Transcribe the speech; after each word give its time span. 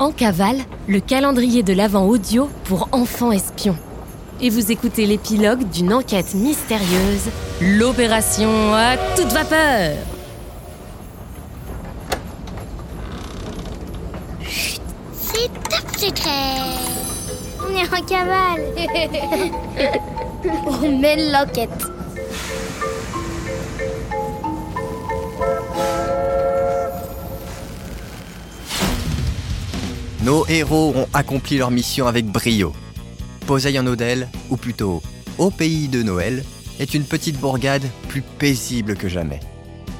En 0.00 0.12
cavale, 0.12 0.58
le 0.86 1.00
calendrier 1.00 1.64
de 1.64 1.72
l'Avent 1.72 2.06
audio 2.06 2.48
pour 2.64 2.88
enfants 2.92 3.32
espions. 3.32 3.76
Et 4.40 4.48
vous 4.48 4.70
écoutez 4.70 5.06
l'épilogue 5.06 5.68
d'une 5.70 5.92
enquête 5.92 6.34
mystérieuse, 6.34 7.28
l'opération 7.60 8.72
à 8.74 8.96
toute 9.16 9.32
vapeur. 9.32 9.96
C'est 15.12 15.48
top 15.68 15.96
secret 15.96 16.60
On 17.68 17.74
est 17.74 17.92
en 17.92 18.06
cavale 18.06 18.62
On 20.80 20.96
mène 20.96 21.32
l'enquête 21.32 21.97
Nos 30.28 30.46
héros 30.46 30.92
ont 30.94 31.08
accompli 31.14 31.56
leur 31.56 31.70
mission 31.70 32.06
avec 32.06 32.26
brio. 32.26 32.74
Poseille 33.46 33.78
en 33.78 33.86
Odelle, 33.86 34.28
ou 34.50 34.58
plutôt 34.58 35.02
au 35.38 35.50
pays 35.50 35.88
de 35.88 36.02
Noël, 36.02 36.44
est 36.78 36.92
une 36.92 37.04
petite 37.04 37.40
bourgade 37.40 37.86
plus 38.08 38.20
paisible 38.20 38.94
que 38.94 39.08
jamais. 39.08 39.40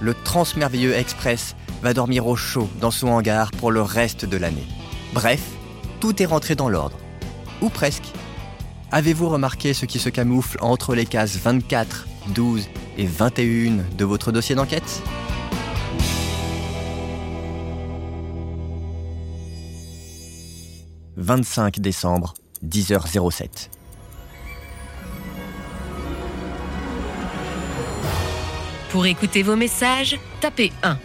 Le 0.00 0.14
Transmerveilleux 0.14 0.94
Express 0.94 1.54
va 1.82 1.92
dormir 1.92 2.26
au 2.26 2.36
chaud 2.36 2.70
dans 2.80 2.90
son 2.90 3.08
hangar 3.08 3.50
pour 3.50 3.70
le 3.70 3.82
reste 3.82 4.24
de 4.24 4.38
l'année. 4.38 4.66
Bref, 5.12 5.42
tout 6.00 6.22
est 6.22 6.26
rentré 6.26 6.54
dans 6.54 6.70
l'ordre. 6.70 6.96
Ou 7.60 7.68
presque. 7.68 8.10
Avez-vous 8.92 9.28
remarqué 9.28 9.74
ce 9.74 9.84
qui 9.84 9.98
se 9.98 10.08
camoufle 10.08 10.56
entre 10.62 10.94
les 10.94 11.04
cases 11.04 11.36
24, 11.36 12.08
12 12.28 12.66
et 12.96 13.04
21 13.04 13.84
de 13.98 14.04
votre 14.06 14.32
dossier 14.32 14.54
d'enquête? 14.54 15.02
25 21.16 21.80
décembre, 21.80 22.34
10h07. 22.66 23.68
Pour 28.90 29.06
écouter 29.06 29.42
vos 29.42 29.56
messages, 29.56 30.18
tapez 30.40 30.72
1. 30.82 30.98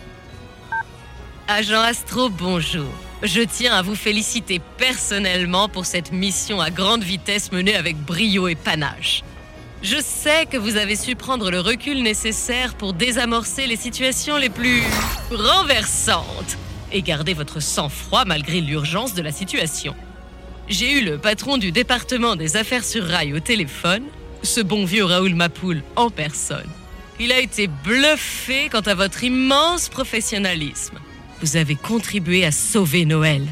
Agent 1.48 1.82
Astro, 1.82 2.30
bonjour. 2.30 2.90
Je 3.24 3.42
tiens 3.42 3.74
à 3.74 3.82
vous 3.82 3.96
féliciter 3.96 4.62
personnellement 4.78 5.68
pour 5.68 5.86
cette 5.86 6.12
mission 6.12 6.62
à 6.62 6.70
grande 6.70 7.04
vitesse 7.04 7.52
menée 7.52 7.76
avec 7.76 7.98
brio 7.98 8.48
et 8.48 8.56
panache. 8.56 9.24
Je 9.82 10.00
sais 10.02 10.46
que 10.46 10.58
vous 10.58 10.76
avez 10.78 10.96
su 10.96 11.16
prendre 11.16 11.52
le 11.52 11.60
recul 11.60 12.02
nécessaire 12.04 12.76
pour 12.76 12.94
désamorcer 12.94 13.66
les 13.66 13.76
situations 13.76 14.38
les 14.38 14.50
plus 14.50 14.84
renversantes 15.32 16.58
et 16.92 17.02
garder 17.02 17.34
votre 17.34 17.60
sang-froid 17.60 18.26
malgré 18.26 18.62
l'urgence 18.62 19.14
de 19.14 19.22
la 19.22 19.32
situation. 19.32 19.96
J'ai 20.68 20.92
eu 20.92 21.04
le 21.04 21.18
patron 21.18 21.58
du 21.58 21.72
département 21.72 22.36
des 22.36 22.56
affaires 22.56 22.86
sur 22.86 23.04
rail 23.04 23.34
au 23.34 23.40
téléphone, 23.40 24.04
ce 24.44 24.62
bon 24.62 24.86
vieux 24.86 25.04
Raoul 25.04 25.34
Mapoul 25.34 25.84
en 25.96 26.10
personne. 26.10 26.70
Il 27.20 27.32
a 27.32 27.40
été 27.40 27.68
bluffé 27.68 28.70
quant 28.72 28.80
à 28.82 28.94
votre 28.94 29.24
immense 29.24 29.90
professionnalisme. 29.90 31.00
Vous 31.42 31.58
avez 31.58 31.76
contribué 31.76 32.46
à 32.46 32.52
sauver 32.52 33.06
Noël. 33.06 33.46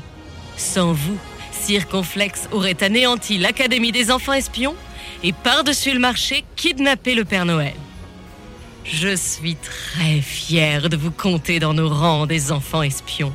Sans 0.57 0.93
vous, 0.93 1.17
Circonflex 1.51 2.47
aurait 2.51 2.81
anéanti 2.83 3.37
l'Académie 3.37 3.91
des 3.91 4.11
enfants 4.11 4.33
espions 4.33 4.75
et 5.23 5.33
par-dessus 5.33 5.93
le 5.93 5.99
marché 5.99 6.45
kidnappé 6.55 7.15
le 7.15 7.25
Père 7.25 7.45
Noël. 7.45 7.73
Je 8.89 9.15
suis 9.15 9.57
très 9.57 10.21
fière 10.21 10.87
de 10.89 10.95
vous 10.95 11.11
compter 11.11 11.59
dans 11.59 11.73
nos 11.73 11.89
rangs 11.89 12.25
des 12.25 12.53
enfants 12.53 12.83
espions. 12.83 13.33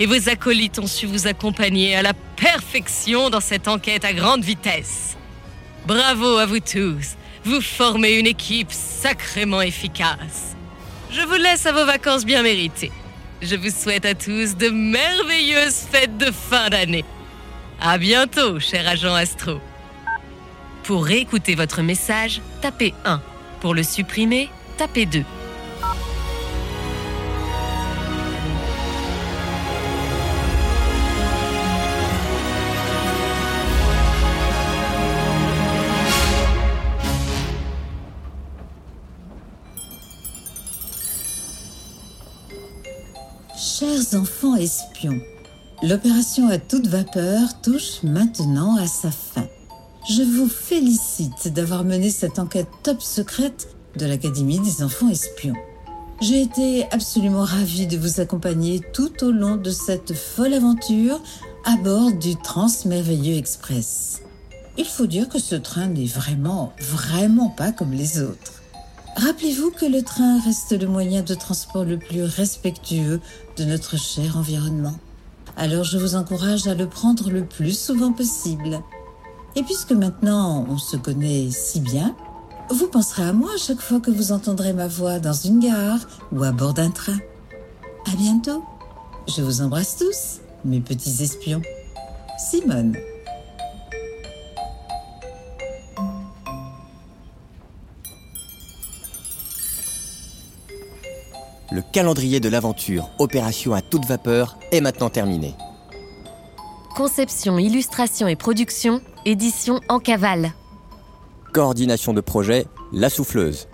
Et 0.00 0.06
vos 0.06 0.30
acolytes 0.30 0.78
ont 0.78 0.86
su 0.86 1.04
vous 1.06 1.26
accompagner 1.26 1.94
à 1.94 2.02
la 2.02 2.14
perfection 2.14 3.28
dans 3.28 3.40
cette 3.40 3.68
enquête 3.68 4.04
à 4.04 4.14
grande 4.14 4.42
vitesse. 4.42 5.16
Bravo 5.86 6.38
à 6.38 6.46
vous 6.46 6.60
tous. 6.60 7.16
Vous 7.44 7.60
formez 7.60 8.14
une 8.14 8.26
équipe 8.26 8.72
sacrément 8.72 9.60
efficace. 9.60 10.56
Je 11.10 11.20
vous 11.20 11.34
laisse 11.34 11.66
à 11.66 11.72
vos 11.72 11.84
vacances 11.84 12.24
bien 12.24 12.42
méritées. 12.42 12.92
Je 13.42 13.56
vous 13.56 13.70
souhaite 13.70 14.06
à 14.06 14.14
tous 14.14 14.56
de 14.56 14.70
merveilleuses 14.70 15.86
fêtes 15.90 16.16
de 16.16 16.30
fin 16.30 16.70
d'année. 16.70 17.04
À 17.78 17.98
bientôt, 17.98 18.58
cher 18.58 18.88
agent 18.88 19.14
Astro. 19.14 19.60
Pour 20.84 21.04
réécouter 21.04 21.54
votre 21.54 21.82
message, 21.82 22.40
tapez 22.62 22.94
1. 23.04 23.20
Pour 23.60 23.74
le 23.74 23.82
supprimer, 23.82 24.48
tapez 24.76 25.06
2. 25.06 25.24
Chers 43.56 44.14
enfants 44.14 44.56
espions, 44.56 45.20
l'opération 45.82 46.48
à 46.48 46.58
toute 46.58 46.86
vapeur 46.86 47.60
touche 47.62 48.02
maintenant 48.02 48.76
à 48.76 48.86
sa 48.86 49.10
fin. 49.10 49.46
Je 50.08 50.22
vous 50.22 50.48
félicite 50.48 51.48
d'avoir 51.48 51.84
mené 51.84 52.10
cette 52.10 52.38
enquête 52.38 52.68
top 52.82 53.00
secrète 53.00 53.73
de 53.96 54.06
l'Académie 54.06 54.60
des 54.60 54.82
enfants 54.82 55.08
espions. 55.08 55.54
J'ai 56.20 56.42
été 56.42 56.86
absolument 56.90 57.44
ravie 57.44 57.86
de 57.86 57.96
vous 57.96 58.20
accompagner 58.20 58.80
tout 58.92 59.24
au 59.24 59.30
long 59.30 59.56
de 59.56 59.70
cette 59.70 60.14
folle 60.14 60.54
aventure 60.54 61.20
à 61.64 61.76
bord 61.76 62.12
du 62.12 62.36
Transmerveilleux 62.36 63.36
Express. 63.36 64.22
Il 64.76 64.86
faut 64.86 65.06
dire 65.06 65.28
que 65.28 65.38
ce 65.38 65.54
train 65.54 65.86
n'est 65.86 66.06
vraiment, 66.06 66.72
vraiment 66.80 67.48
pas 67.48 67.72
comme 67.72 67.92
les 67.92 68.20
autres. 68.20 68.62
Rappelez-vous 69.16 69.70
que 69.70 69.86
le 69.86 70.02
train 70.02 70.40
reste 70.40 70.72
le 70.72 70.88
moyen 70.88 71.22
de 71.22 71.34
transport 71.34 71.84
le 71.84 71.98
plus 71.98 72.24
respectueux 72.24 73.20
de 73.56 73.64
notre 73.64 73.96
cher 73.96 74.36
environnement. 74.36 74.98
Alors 75.56 75.84
je 75.84 75.98
vous 75.98 76.16
encourage 76.16 76.66
à 76.66 76.74
le 76.74 76.88
prendre 76.88 77.30
le 77.30 77.44
plus 77.44 77.78
souvent 77.78 78.12
possible. 78.12 78.80
Et 79.54 79.62
puisque 79.62 79.92
maintenant 79.92 80.66
on 80.68 80.78
se 80.78 80.96
connaît 80.96 81.48
si 81.50 81.80
bien, 81.80 82.16
vous 82.70 82.88
penserez 82.88 83.24
à 83.24 83.32
moi 83.32 83.50
chaque 83.58 83.80
fois 83.80 84.00
que 84.00 84.10
vous 84.10 84.32
entendrez 84.32 84.72
ma 84.72 84.88
voix 84.88 85.18
dans 85.18 85.32
une 85.32 85.60
gare 85.60 86.00
ou 86.32 86.42
à 86.42 86.52
bord 86.52 86.74
d'un 86.74 86.90
train. 86.90 87.18
À 88.10 88.16
bientôt. 88.16 88.64
Je 89.26 89.42
vous 89.42 89.62
embrasse 89.62 89.96
tous, 89.96 90.40
mes 90.64 90.80
petits 90.80 91.22
espions. 91.22 91.62
Simone. 92.38 92.96
Le 101.72 101.82
calendrier 101.92 102.38
de 102.38 102.48
l'aventure 102.48 103.10
Opération 103.18 103.72
à 103.72 103.80
toute 103.80 104.04
vapeur 104.04 104.58
est 104.70 104.80
maintenant 104.80 105.10
terminé. 105.10 105.54
Conception, 106.94 107.58
illustration 107.58 108.28
et 108.28 108.36
production, 108.36 109.00
édition 109.24 109.80
en 109.88 109.98
cavale. 109.98 110.52
Coordination 111.54 112.12
de 112.12 112.20
projet, 112.20 112.66
La 112.92 113.08
Souffleuse. 113.08 113.68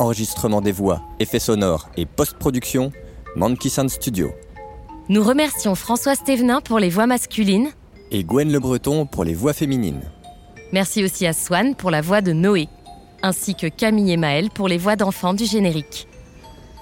Enregistrement 0.00 0.60
des 0.60 0.72
voix, 0.72 1.00
effets 1.20 1.38
sonores 1.38 1.88
et 1.96 2.06
post-production, 2.06 2.90
Monkey 3.36 3.68
Sound 3.68 3.88
Studio. 3.88 4.32
Nous 5.08 5.22
remercions 5.22 5.76
François 5.76 6.16
Stévenin 6.16 6.60
pour 6.60 6.80
les 6.80 6.90
voix 6.90 7.06
masculines. 7.06 7.70
Et 8.10 8.24
Gwen 8.24 8.50
Le 8.50 8.58
Breton 8.58 9.06
pour 9.06 9.22
les 9.22 9.34
voix 9.34 9.52
féminines. 9.52 10.00
Merci 10.72 11.04
aussi 11.04 11.24
à 11.24 11.32
Swan 11.32 11.76
pour 11.76 11.92
la 11.92 12.00
voix 12.00 12.20
de 12.20 12.32
Noé, 12.32 12.68
ainsi 13.22 13.54
que 13.54 13.68
Camille 13.68 14.10
et 14.10 14.16
Maël 14.16 14.50
pour 14.50 14.66
les 14.66 14.78
voix 14.78 14.96
d'enfants 14.96 15.34
du 15.34 15.44
générique. 15.44 16.08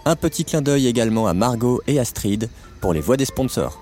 Un 0.07 0.17
petit 0.17 0.47
clin 0.47 0.63
d'œil 0.63 0.87
également 0.87 1.27
à 1.27 1.35
Margot 1.35 1.83
et 1.87 1.99
Astrid 1.99 2.49
pour 2.81 2.95
les 2.95 3.01
voix 3.01 3.19
des 3.19 3.27
sponsors. 3.27 3.82